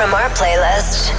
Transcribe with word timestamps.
from 0.00 0.14
our 0.14 0.30
playlist 0.30 1.10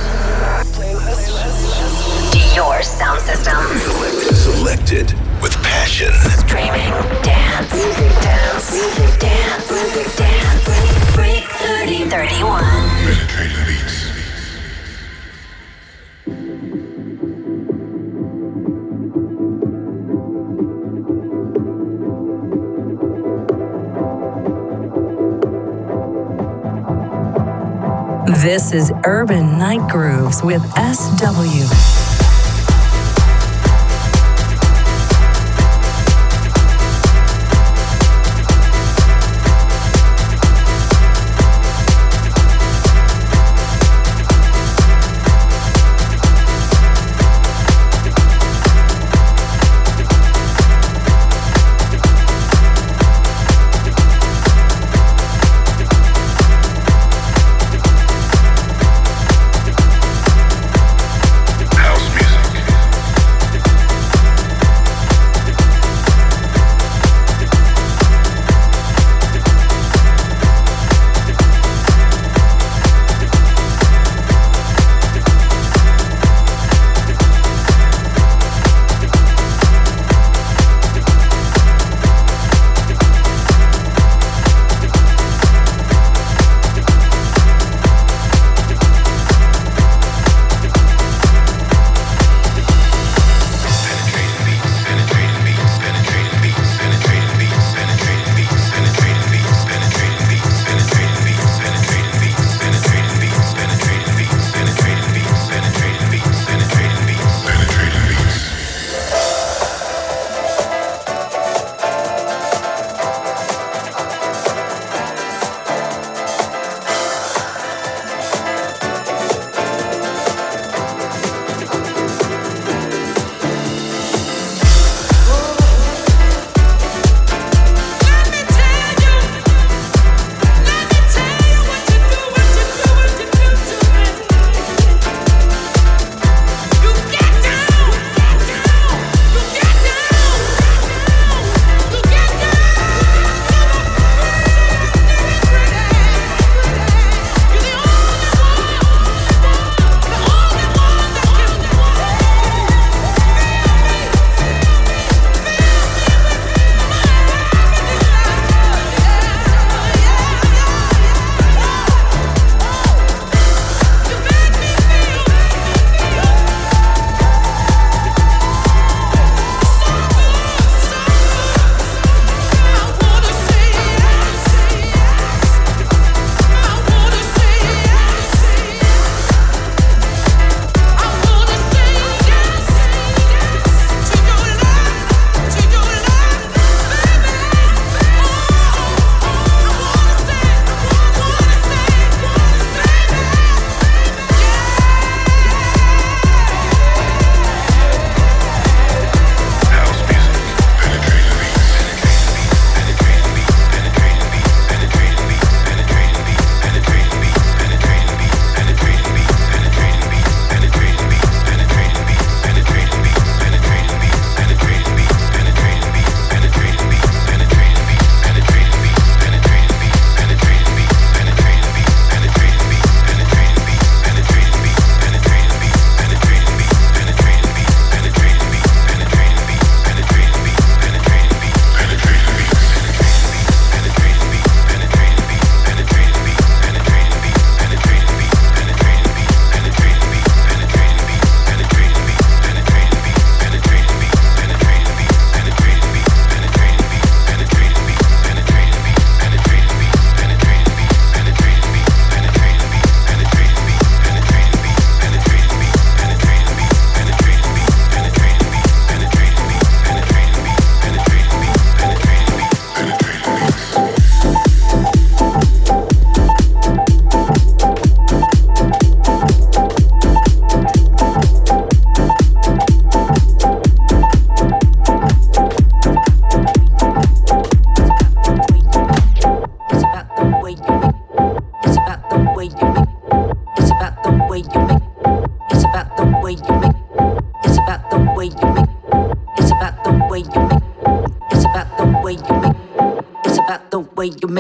to 2.31 2.56
your 2.56 2.81
sound 2.81 3.22
system. 3.22 3.54
Selected, 3.77 4.35
selected 4.35 5.13
with 5.39 5.54
passion. 5.61 6.11
Streaming, 6.39 6.89
dance, 7.21 7.71
music, 7.75 8.12
dance, 8.23 8.71
music, 8.71 9.20
dance, 9.20 9.71
music, 9.71 10.15
dance. 10.17 11.13
Break 11.13 11.44
30, 11.44 12.09
31. 12.09 12.63
Penetrating 12.63 13.65
beats. 13.67 14.10
This 28.72 28.90
is 28.90 28.94
Urban 29.04 29.58
Night 29.58 29.86
Grooves 29.90 30.41
with 30.41 30.62
SW. 30.76 32.01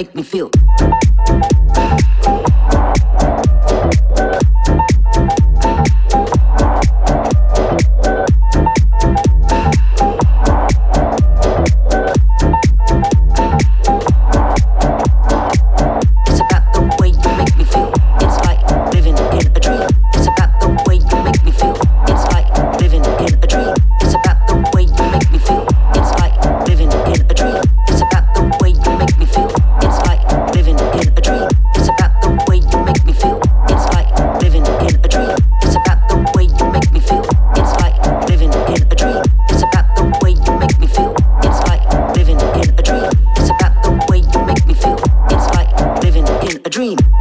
Make 0.01 0.15
me 0.15 0.23
feel. 0.23 0.60
dream. 46.81 47.20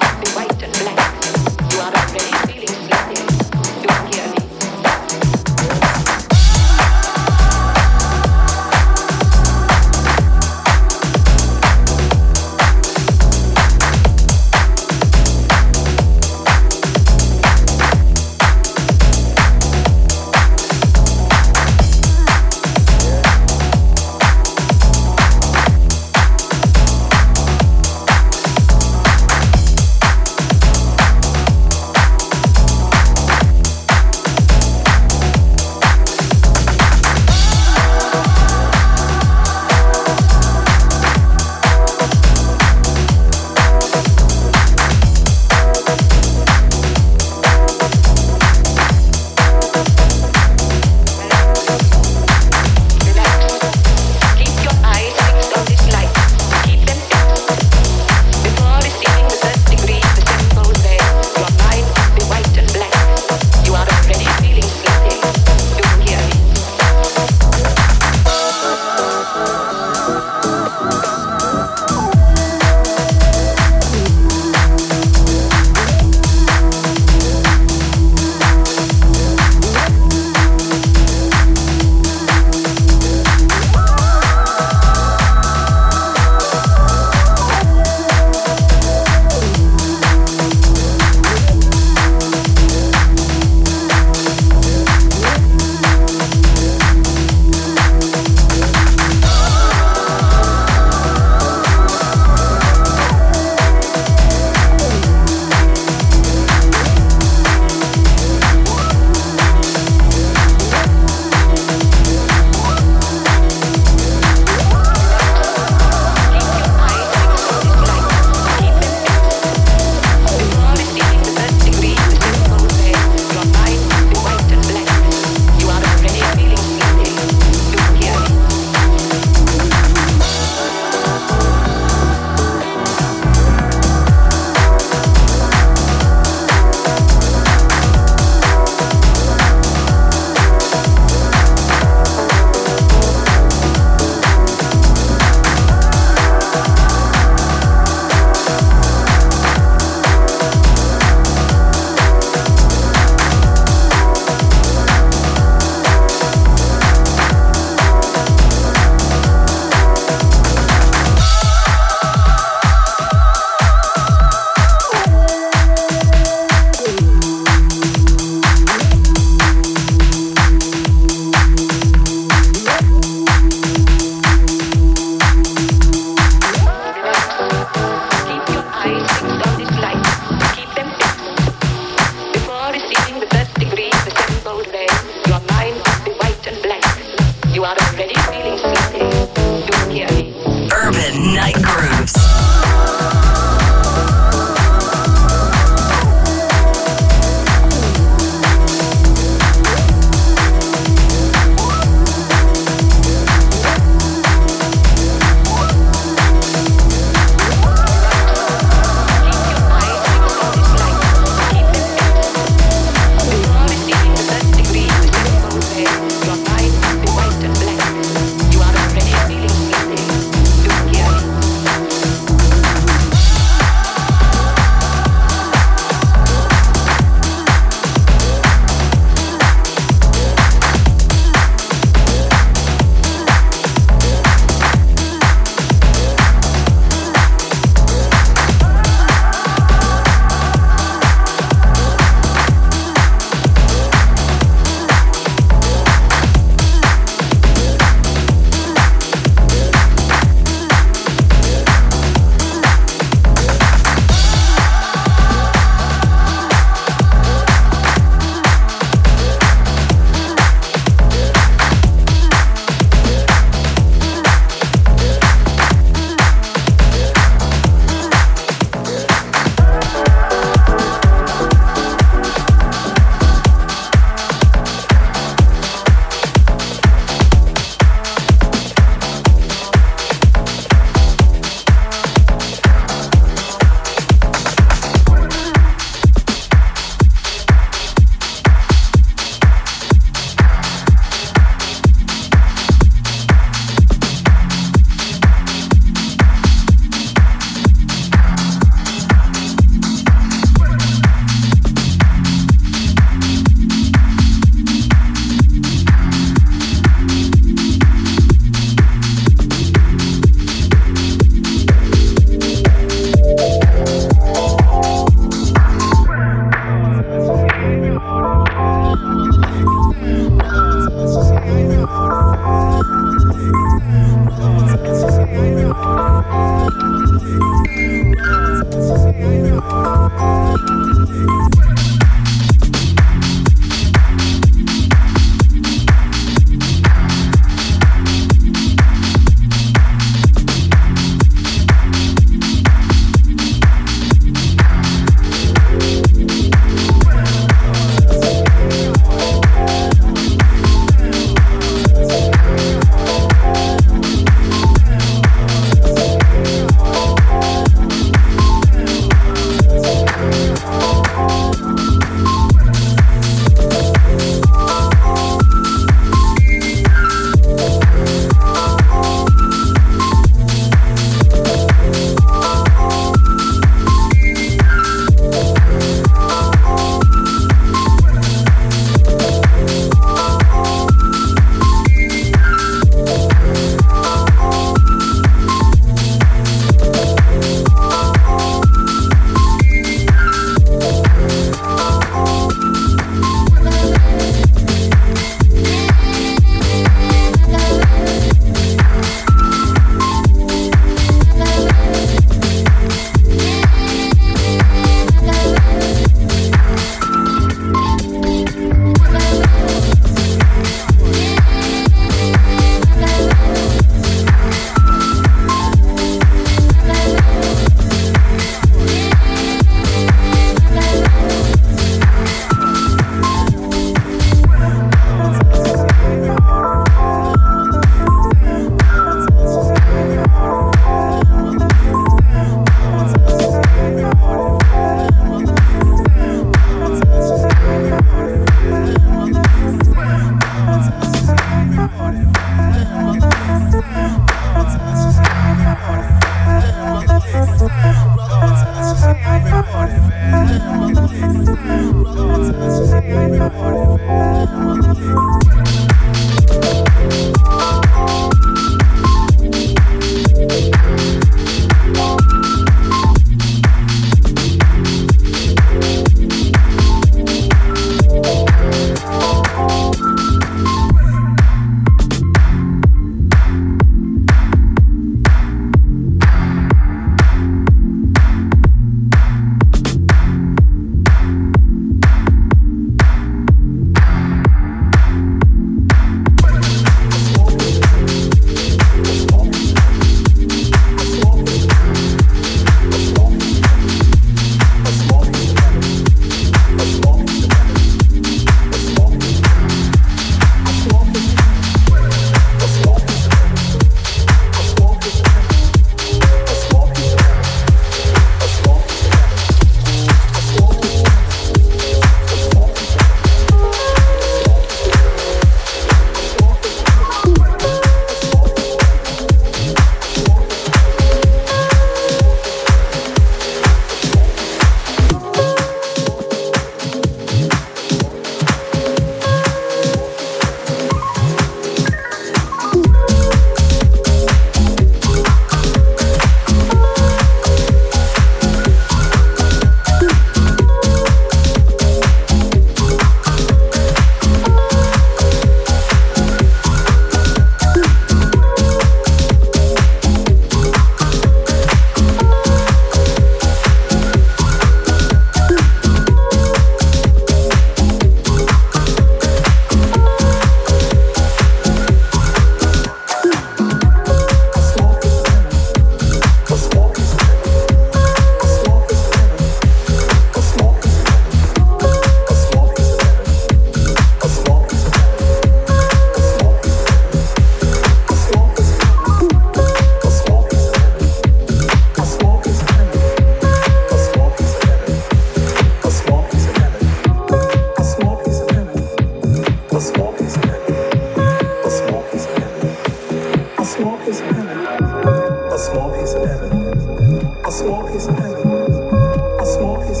small 597.52 597.86
is 597.88 598.06
A 598.06 599.44
small 599.44 599.82
is 599.82 600.00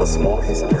A 0.00 0.06
small 0.06 0.40
is. 0.40 0.77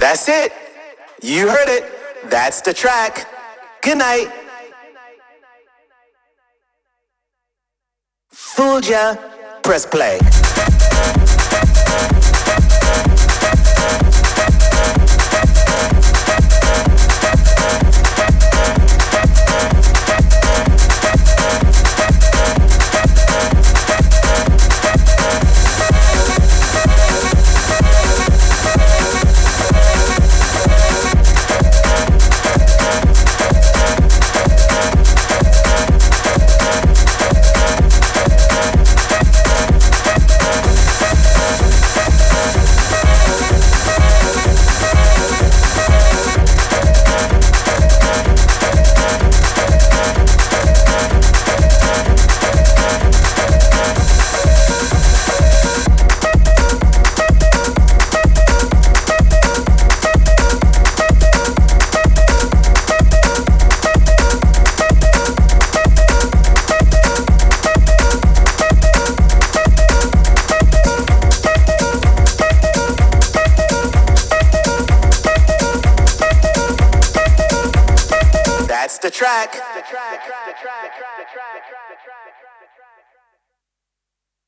That's 0.00 0.26
it. 0.26 0.52
You 1.20 1.48
heard 1.48 1.68
it. 1.68 1.84
That's 2.30 2.62
the 2.62 2.72
track. 2.72 3.28
Good 3.82 3.98
night. 3.98 4.39
Fooled 8.60 8.84
ya. 8.90 9.16
Press 9.62 9.86
play. 9.86 10.18